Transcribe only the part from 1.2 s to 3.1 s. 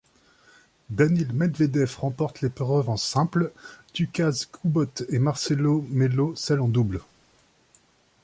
Medvedev remporte l'épreuve en